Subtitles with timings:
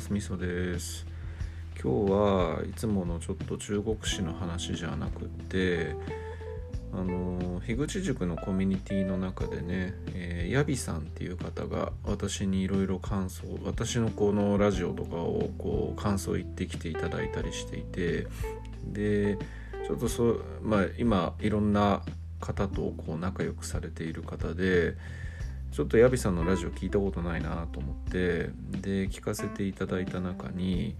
[0.00, 0.12] ます。
[0.12, 1.06] みそです。
[1.82, 5.94] 今日はいつものちょっと中国史の話じゃなくって
[6.92, 18.26] あの樋口塾のコミュニティの中でね、えー、ヤビさんっていう方が私にいろいろ感想私のこのラジオとかをこう感想言ってきていただいたりしていて
[18.84, 19.38] で
[19.86, 22.02] ちょっとそまあ今いろんな
[22.40, 24.96] 方とこう仲良くされている方で
[25.72, 30.96] ちょっとヤビさんのラジオ聞いたことないなと思ってで聞かせていただいた中に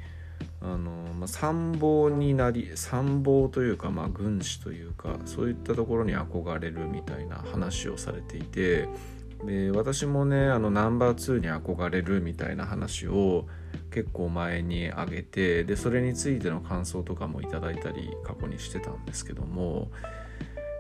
[0.63, 8.89] あの、まあ、参謀になり参謀というか、まあ、軍師というかそういったところに憧れるみたいな話をされていて
[9.45, 13.47] で私もねあのナンバー2に憧れるみたいな話を
[13.91, 19.91] 結構前にあげてでそれについての感想とかもいただいたり過去にしてたんですけども、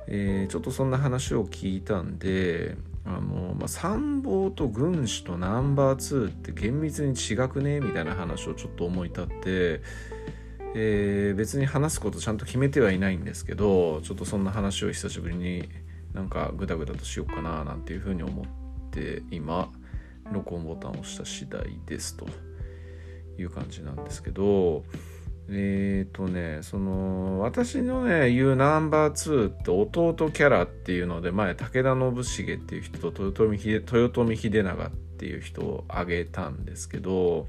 [0.06, 7.80] えー、ちょっとそんな話を聞いたんであの、まあ、参謀と軍師とナンバー2って厳密に違くね？
[7.80, 9.80] みたいな話をちょっと思い立って、
[10.74, 15.68] えー、別に話すことちゃんと決めてはいないんですけどちょっとそんな話を久しぶりに
[16.12, 18.46] なんかグダグダとしようかななんていうふうに思っ
[18.90, 19.70] て今
[20.32, 22.26] 録音ボタンを押した次第ですと
[23.38, 24.84] いう感じなんですけど
[25.52, 31.90] えっ、ー、とねその私のね言うナンバー2って弟キャラっていうので前武田
[32.24, 37.48] 信繁っていう人と豊臣秀豊臣秀長っていう人を挙げたんですけど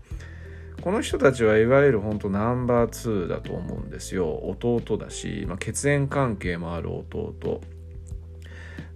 [0.82, 4.34] この人たちはいわゆる本当ナンバー2だと思うんですよ。
[4.48, 7.62] 弟だし、まあ、血縁関係もある弟、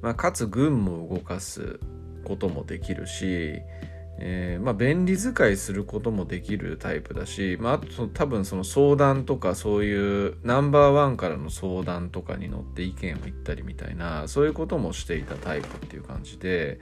[0.02, 1.80] まあ、かつ軍も動かす
[2.24, 3.60] こともできるし
[4.18, 16.80] えー、まあ、便利使いすることもできるタイプだし、まあ、あと多分その相談とかそういうナンバーワンからの相談とかに乗って意見を言ったりみたいなそういうこともしていたタイプっていう感じで、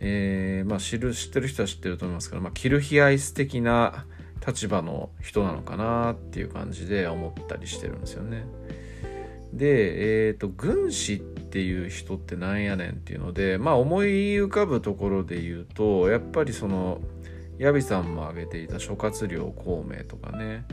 [0.00, 4.04] えー、まあ、知る知ってる人は知ってると思いますけど、まあ、キルヒアイス的な
[4.46, 8.44] 立場の人なのかなっていう感じで思ったりしてるんですよね。
[9.54, 17.00] で、え、ー、と軍師ってっていう人ってなんやねんっていうのでまあ思い浮かぶところで言うとやっぱりその
[17.58, 20.64] ヤビさんも挙げていた諸葛亮孔明とかね。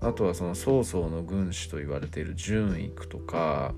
[0.00, 3.72] あとはその曹操の軍師と言われている淳育とか、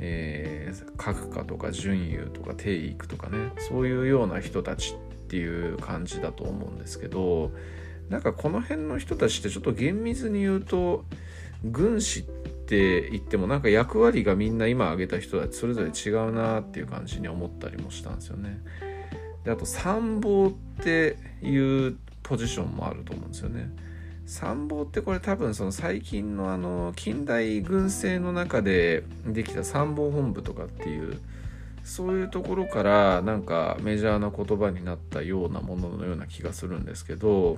[0.00, 3.52] えー、閣下とか淳雄とか帝育とかね。
[3.68, 4.96] そういうような人たちっ
[5.28, 7.52] ていう感じだと思うんですけど
[8.08, 11.04] なんかこの辺の人たちってちょっと厳密に言うと
[11.62, 18.60] 軍師ってって言ってもなんか役割がみんな今挙げた人たちそれぞれ違うなっていう感じに思ったりもしたんですよね。
[19.42, 20.52] であと参謀っ
[20.84, 23.70] ていうポジションもあると思うんですよね。
[24.26, 31.18] 参謀ってこれ多分その最近のあの近代軍政の中でできた参謀本部とかっていう
[31.84, 37.56] そういうところからなんかメジャーな言葉になったようなもののような気がするんですけど、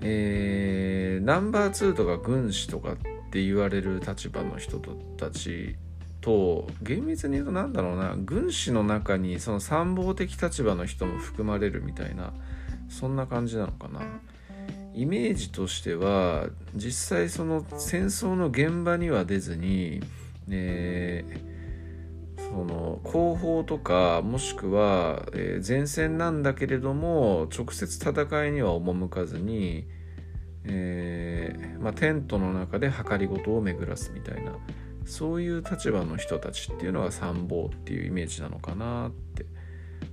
[0.00, 2.96] えー、ナンバー2とか軍師とかっ
[3.28, 4.80] って言われる立場の人
[5.18, 5.76] たち
[6.22, 12.32] と厳密に言うと何だろうな軍師の中にその参謀的立場の人も含まれるみたいな
[12.88, 14.00] そんな感じなのかな。
[14.94, 20.00] イメージとしては実際その戦争の現場には出ずに、
[20.48, 29.86] えー、その後方とかもしくは、え前線なんだけれども直接戦いには赴かずに
[30.68, 34.52] えー、まあ、テントの中で計りごとを巡らすみたいな
[35.04, 39.46] そういう立場の人たちっていうのが参謀っていうイメージなのかなって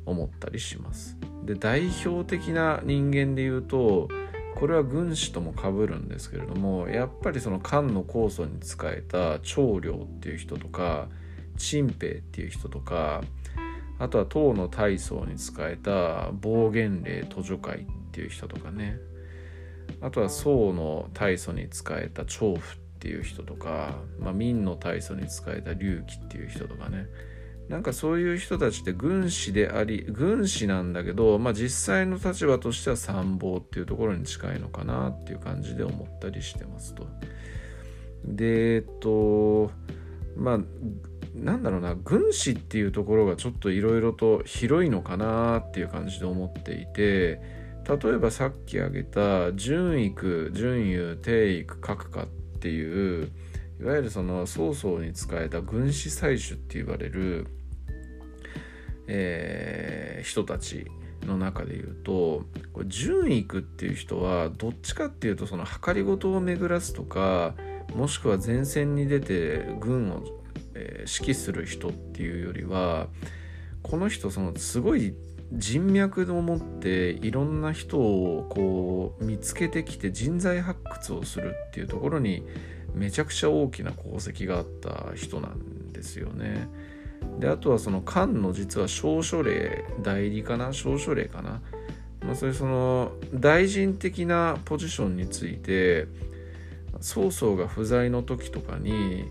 [0.05, 1.17] 思ったりします。
[1.43, 4.07] で代表的な人間で言うと
[4.55, 11.09] これは軍師ともかぶるんですけれどもやっぱりその漢の酵素に仕えた長領っていう人とか
[11.57, 13.21] 陳平っていう人とか
[13.99, 18.97] あとは唐の大宗に仕えた暴言令図書会っていう人とかね
[20.01, 27.07] あとは宋の大祖に仕えた長府っていう人とか、まあ、明の大祖に仕えた隆起っていう人とかね
[27.69, 37.07] なんかそういう人たちって軍師であり軍師なんだけど、まあ、実際の立場としては参謀っていうところに近いのかなっていう感じで思ったりしてますと。
[38.23, 39.71] でえっと
[40.35, 40.59] まあ
[41.35, 47.41] なんだろうな軍師っていうところがちょっといろいろと広いのかなっていう感じで思っていて
[47.87, 52.27] 例えばさっき挙げた準育準優定育閣下っ
[52.59, 53.31] ていう
[53.79, 57.47] いわゆるその曹操に仕えた軍師採取って言われる、
[59.07, 60.87] えー、人たち
[61.25, 67.53] の中で言うとこれ準育っていう人はどっちかっていうとその計りごとを巡らすとか
[67.93, 70.23] もしくは前線に出て軍を、
[70.73, 73.07] えー、指揮する人っていうよりは
[73.83, 75.13] この人そのすごい
[75.53, 82.43] 人脈を持っていろんな人をこう見つけてきて人材発掘をするっていうところに
[82.93, 86.67] めちゃくちゃ大きな功績があった人なんですよね。
[87.39, 91.61] であとはその漢の実は証書令代理かな証書令かな、
[92.21, 96.07] まあ、そういうその大臣的なポジションについて
[97.01, 99.25] 曹操が不在の時とかに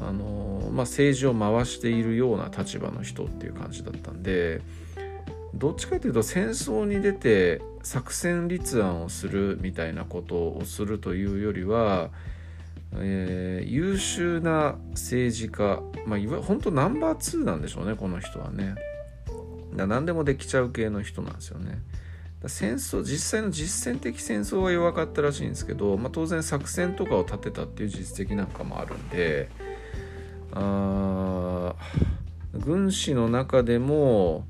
[0.00, 4.60] あの、まあ、政治を回しているような立場の人っていう感じだったんで
[5.54, 12.10] どっちかというと戦争に出て作戦立案をするみたいなことをするというよりは
[12.96, 18.74] えー、優秀な政治家、まあ、いわ本当ナンバー2なんでしょうねこの人はね。
[19.76, 21.80] だ何でもできちゃう系の人なんですよね。
[22.46, 29.50] 戦争実際の実践的戦争は弱かったらしいんですけど、まあ、当然作戦とかを立てたっていう実績なんかもあるんで
[30.52, 31.74] あ
[32.54, 34.46] 軍師の中でも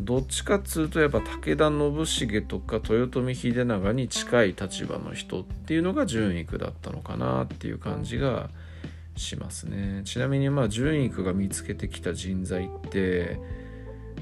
[0.00, 8.50] どっちかっつうとやっぱ武田信繁とか豊臣秀長に近い立場の人っていうのが順位区だったのかなっていう感じが
[9.16, 10.02] しますね。
[10.04, 13.38] ちなみにまあ順位区が見つけてきた人材って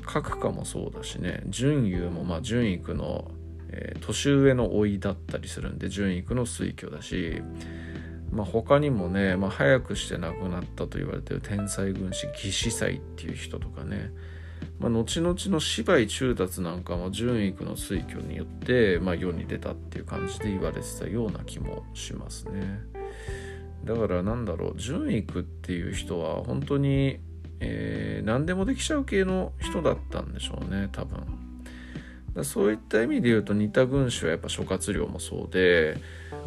[0.02, 1.42] 閣下もそうだしね。
[1.46, 3.30] 順位もまあ順位区の、
[3.70, 7.42] えー、年上の老いだったりするんで順位区の推挙だし
[8.30, 14.10] まあ、他にもね、まあ、早くして亡くなったと言われてる天才軍師義士祭っていう人とかね
[14.78, 22.80] まあ、後々の芝居中達なんかも順育の推挙によって、まあ、世に出たっていう感じで言われてたような気もしますね。
[23.84, 27.20] だからなんだろう順育っていう人は本当に、
[27.60, 31.48] えー、何でもできちゃう系の人だったんでしょうね多分。
[32.44, 35.96] そういった意味で言うと似た軍師はやっぱ諸葛亮もそうで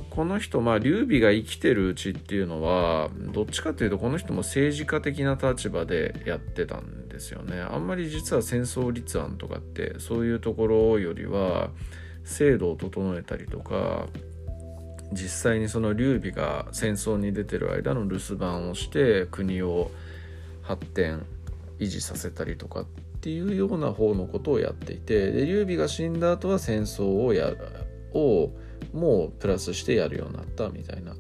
[0.10, 7.62] この人まあ劉備が生きてるうちっていうのはどっちかというとこの人も政治家的な立場でやってたんですよね。
[7.62, 11.70] あんまり実は戦争立案とかってそういうところよりは
[12.24, 14.08] 制度を整えたりとか
[15.14, 19.92] 実際にその劉備が戦争に出てる間の留守番をして国を
[20.64, 21.26] 発展
[21.80, 22.86] 維持させたりとかっ
[23.22, 27.54] ていうような方のことをやっていてで劉備が死んだ後は戦争をや
[28.14, 28.52] を
[28.94, 31.16] もうプラスしてやるようになったみたいな。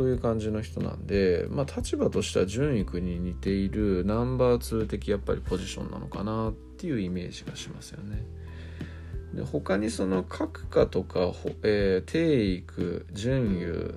[0.00, 8.22] そういう感じの人なんで、まあ、立場としては順位君に似ているナンバー2的やっぱりポジションなのかなっていうイメージがしますよね。
[9.34, 13.94] で他にその閣下とか、えー、定育準優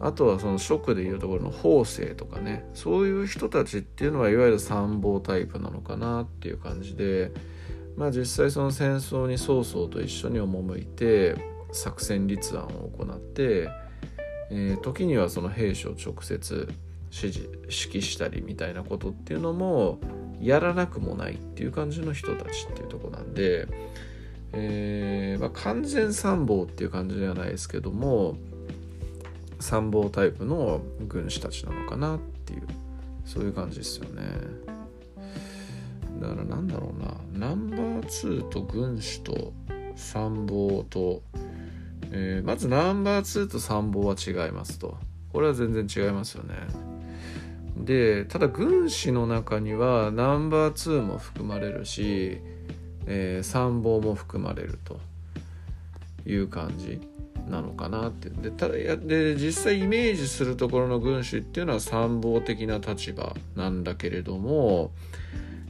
[0.00, 7.30] あとはその職でいうところの法政とかねそういう人たちっていうのはいわゆる参謀タイプなのかなっていう感じで
[7.96, 11.36] まあ実際その戦争に曹操と一緒に赴いて
[11.70, 13.70] 作戦立案を行って、
[14.54, 16.68] えー、時にはその兵士を直接
[17.10, 19.98] 指示指揮したりみたいなことっていうのも
[20.42, 23.66] やらなくもないっていう感じの人たちっていうとこなんで、
[24.52, 28.36] えーまあ、完全参謀っていう感じではないですけども
[29.58, 32.62] 参謀タイプの軍師たちなのかなっていう
[33.24, 34.22] そういう感じですよね。
[36.20, 39.52] だからなんだろうなナンバー2と軍師と
[39.96, 41.22] 参謀と
[42.12, 44.96] えー、まずナンバー2と参謀は違いますと。
[45.32, 46.54] これは全然違いますよね。
[47.76, 52.38] でただ軍師の中にはナンバー2も含まれるし、
[53.06, 55.00] えー、参謀も含まれると。
[56.26, 57.00] いう感じ
[57.48, 58.30] なのかなって。
[58.30, 64.92] でただやで実際イメージするところの軍師っていうのは参謀的な立場なんだけれども、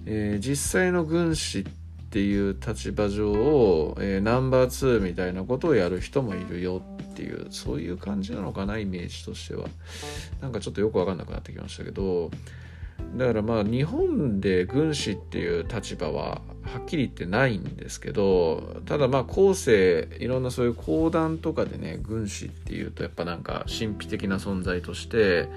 [0.07, 1.71] えー、実際の軍師って
[2.13, 9.67] っていう立場上を、えー、ナンバー2みたいなことをやる人もいるよっていうそういう感じなのかなイメージとしては。
[10.43, 12.31] なんかちょっとよく分かんなくなってきましたけど。
[13.17, 25.49] だからまあ日本で軍師っていう立場ははっきり言ってないんですけどただまあ後世いろんなそういう講談とかでね軍師っていうとやっぱなんか神秘的な存在として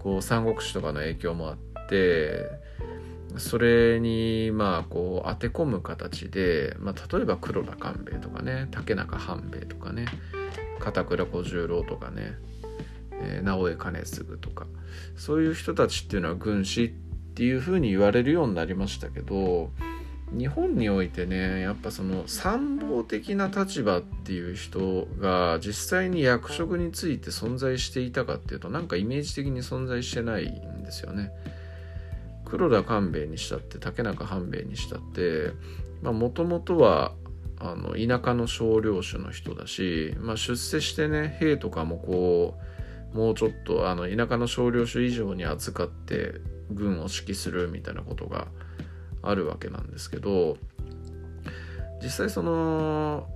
[0.00, 2.61] こう三国志とかの影響もあって
[3.38, 10.06] それにまあこう当て込む形で、まあ、例えば黒田官兵衛とかね竹中半兵衛とかね
[10.80, 12.34] 片倉小十郎とかね、
[13.12, 14.66] えー、直江兼続とか
[15.16, 16.88] そういう人たちっていうのは軍師っ
[17.34, 19.70] ていうふうに言われるようになりましたけど
[20.36, 31.30] 日本においてねやっぱその参謀的な立場っていう人が実際に役職について存在していたかっていうとなんかイメージ的に存在してないんですよね。
[32.52, 35.52] 黒田官兵衛にしたって竹中半兵衛にしたって
[36.02, 37.14] もともとは
[37.58, 42.58] あの田舎の少領主の人だし、まあ、出世してね兵とかもこ
[43.14, 48.48] うもうちょっとあの田舎の少領主以上に扱って軍を指揮するみたいなことが
[49.22, 50.58] あるわけなんですけど
[52.02, 53.28] 実際その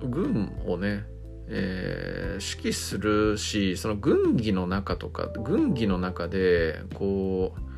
[0.00, 1.04] 軍をね、
[1.48, 7.73] えー、指揮するしその軍議の中とか軍議の中でこう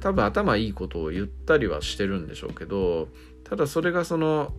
[0.00, 3.08] 多分頭いいことを言ったりはしてるんでしょうけど
[3.44, 4.52] ただそれがその、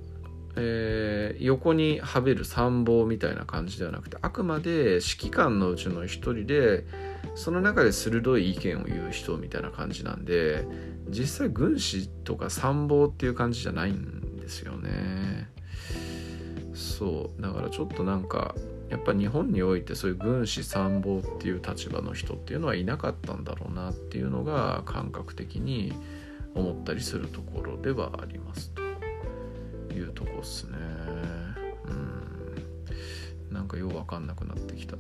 [0.56, 6.86] えー、横にはべる参謀みたいな感じではなくてあくまで指揮官のうちの一人で
[7.36, 10.66] その中で鋭い意見を言う人みたいな感じなんで
[11.10, 15.50] 実際軍師とか参謀っていう感じじゃないんですよね。
[16.74, 17.42] そう。
[17.42, 18.56] だからちょっとなんか
[18.94, 25.94] やっぱ日本においてそういう軍師参謀っていう立場の人っていうのはいなかったんだろうなっていうのが感覚的に
[26.54, 28.72] 思ったりするところではあります
[29.90, 30.78] というとこっすね。
[33.50, 33.54] うん。
[33.56, 34.96] なんかようわかんなくなってきた。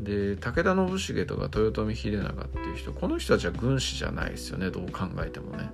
[0.00, 4.70] で武田信繁とか豊臣秀長っていう人この人たちは軍師じゃないですよね。
[4.70, 5.70] どう考えてもね。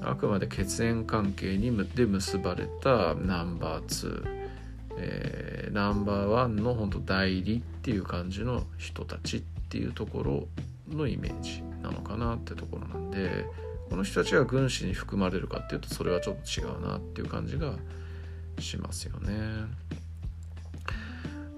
[0.00, 4.44] あくまで血縁関係にで結ばれたナンバー2
[4.96, 5.43] えー、
[5.74, 10.48] ナンバーワンの本当代理っていう感じの人たちっていうところ
[10.88, 13.44] のイメージなのかなってところなんで
[13.90, 17.74] この人たちが軍師に含まれるかっていうとそれはちょっと違うなっていう感じが
[18.60, 19.32] しますよね。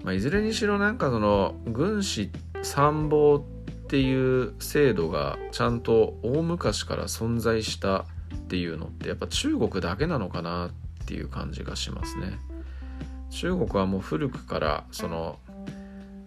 [0.03, 2.31] まあ、いずれにしろなんかその軍師
[2.63, 3.41] 参謀っ
[3.87, 8.05] ていう制度がちゃんと大昔から存在したっ
[8.47, 10.71] ていうのってやっぱ中国だけなのかなっ
[11.05, 12.39] ていう感じがしますね。
[13.29, 15.39] 中国はもう古くからその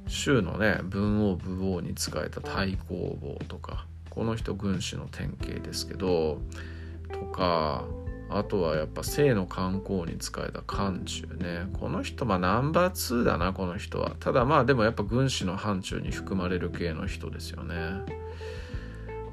[0.07, 6.41] 州のね文王武王に仕えた太公望とかこの人軍師の典型ですけど
[7.13, 7.85] とか
[8.29, 11.67] あとはやっぱ清の観光に仕えた漢中ね。
[11.73, 14.13] この人まあナンバー2だなこの人は。
[14.21, 17.75] ただまあでもやっぱ軍師の範疇に含まれる系の人ですよね。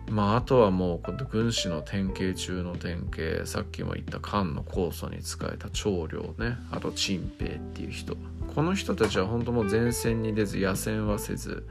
[0.09, 6.57] まあ、あとはもう軍師の典型中の典型さっきも言った漢の酵素に使えた長領ね。
[6.71, 8.15] あと陳平っていう人。
[8.55, 11.67] この人たちは本当もう前線に出ず野戦はせず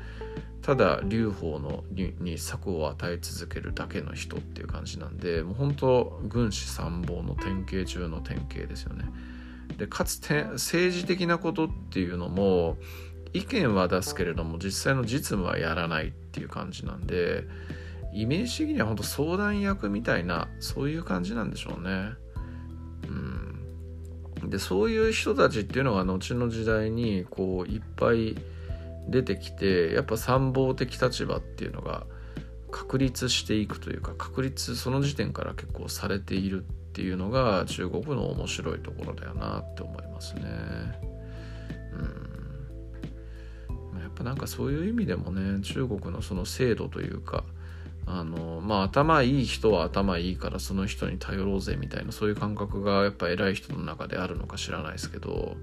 [0.63, 1.85] ただ劉邦の
[2.21, 9.05] に策を与え続けるだけの人っていう感じなんでもう本当軍師参謀の典型中の典型ですよね。
[9.79, 12.77] でかつて政治的なことっていうのも
[13.33, 17.45] 意見は出すけれども実際の実務はやらないっていう感じなんで
[18.13, 22.11] イメージ的には本当相談役みたいなそういう感じなんでしょうね。
[24.43, 28.37] うん、でそういう人たちっていうのが後の時代にこういっぱい
[29.09, 32.07] 出てきてやっぱ参謀的立場っていうのが
[32.71, 40.43] 確立していくというか確立その時点から結構されているっていうのが中国の面白いところだよなって思いますね。
[43.99, 47.45] うん、やっぱなんかそういう意味でもね中国のその制度というか
[48.07, 55.57] あのまあ頭いい人は頭いいからその人に頼ろうぜみたいなそういう感覚がやっぱ偉い人の中であるのか知らないですけど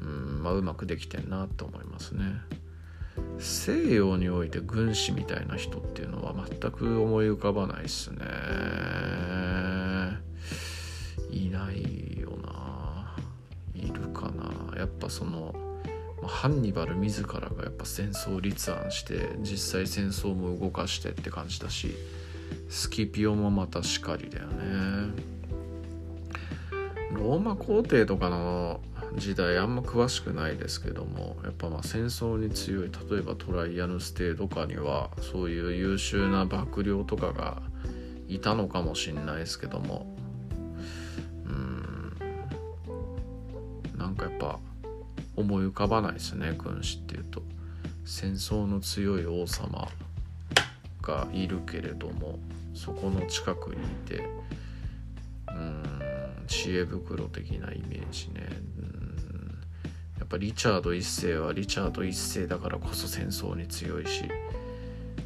[0.00, 2.24] うんまあうまくできてんなと思いますね。
[3.38, 8.18] 西洋において軍師みたいな人っていうのは全く思い浮かばないっすね。
[11.30, 13.16] いないよな。
[13.74, 14.76] いるかな。
[14.76, 15.54] やっぱその
[16.26, 21.94] ハンニバル自らがやっぱ戦争を立案して実際戦争も動かしてって感じだし
[22.68, 25.34] スキピオもまたしかりだよね。
[27.12, 28.80] ローマ皇帝とかの
[29.16, 37.62] 時代あんま詳しくないですけどもやっぱまあ戦争に強い例えばトライアヌス帝とかにはそういう優秀な幕僚とかが
[38.26, 40.13] いたのかもしんないですけども
[45.44, 47.42] 思い浮かばないですね君主っていうと。
[48.06, 49.88] 戦争の強い王様
[51.00, 52.38] がいるけれども
[52.74, 54.28] そこの近くにいて
[55.48, 55.84] うん
[56.46, 58.46] 知恵袋的なイメージね。
[58.78, 59.58] うん。
[60.18, 64.24] やっぱリチャード1世はリチャード1世だからこそ戦争に強いし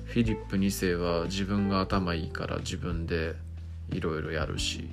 [0.07, 3.35] フィリップ2世は自分が頭いいから自分で
[3.91, 4.89] いろいろやるし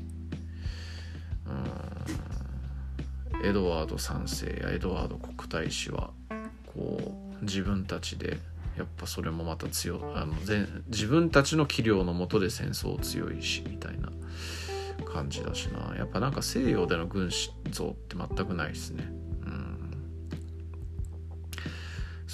[3.46, 6.10] エドワード3世やエドワード国太子は
[6.74, 8.40] こう自分たちで
[8.76, 10.34] やっぱそれもまた強あの
[10.88, 14.10] 自分たちの器量のもとで戦争強いしみたいな
[15.06, 15.96] 感じだしな。
[15.96, 19.08] やっぱなんか西洋での軍師像って全くないですね。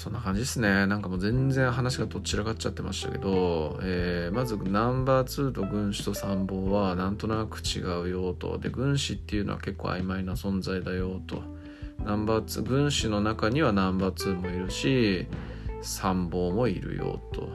[0.02, 0.88] そんな感じですね。
[0.88, 8.58] なんかもう全然話がどちらかっちゃってましたけど、えー、まずナンバー2と軍師と参謀はなんとなく違うよと。
[8.58, 11.44] で、軍師っていうのは結構曖昧な存在だよと。
[12.04, 15.28] ナンバー2、軍師の中にはナンバー2もいるし、
[15.82, 17.48] 参謀もいるよと。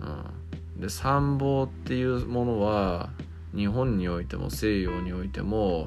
[0.00, 3.10] うん、で、参謀っていうものは
[3.54, 5.86] 日本においても西洋においても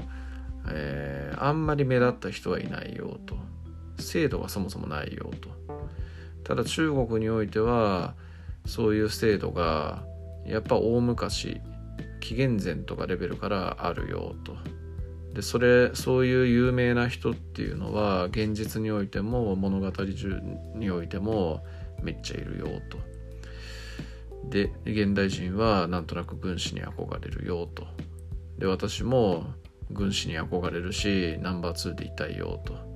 [0.68, 3.36] えー、あんまり目立った人はいないよと
[3.98, 5.50] 制度がそもそもないよと。
[6.44, 8.14] ただ中国においては
[8.66, 10.04] そういう制度が
[10.46, 11.60] やっぱ大昔
[12.20, 14.56] 紀元前とかレベルからあるよと。
[15.34, 20.42] でそれそういう有名な人っていうのは現実においても物語中
[20.76, 21.64] においても
[22.02, 22.98] めっちゃいるよと。
[24.50, 27.86] で現代人はなんとなく軍師に憧れるよと。
[28.58, 29.46] で私も
[29.92, 32.95] 軍師に憧れるしナンバー2でいたいよと。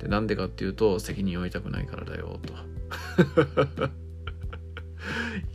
[0.00, 2.54] でなんでかっていうと責任を負いたくないからだよと。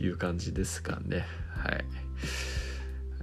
[0.00, 1.26] いう感じですかね。
[1.50, 1.84] はい。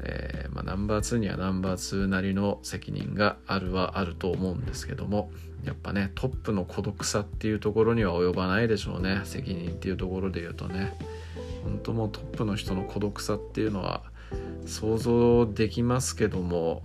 [0.05, 5.31] えー、まあ、ナンバー2にはナンバー2なりの責任があるはあると思うんですけども
[5.63, 9.21] やっぱねトップの孤独さっていうところには及ばないでしょうね。
[9.23, 10.97] 責任っていうところで言うとね。
[11.63, 14.03] 本当もうトップの人の孤独さっていうのは
[14.65, 16.83] 想像できますけども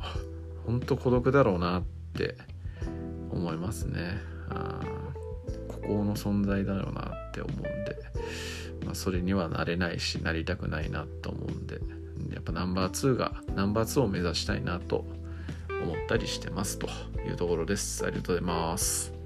[0.67, 2.37] 本当孤独だろうなって
[3.31, 4.21] 思いますね。
[4.51, 4.81] あ
[5.69, 7.97] 孤高の存在だろうなって思うんで、
[8.85, 11.77] まあ、それにはなれないしなりたくないなと思うんで
[12.33, 15.05] やっぱナンバー2がナンバー2を目指したいなと
[15.83, 16.89] 思ったりしてますと
[17.27, 18.05] いうところです。
[18.05, 19.18] ありがとうございます。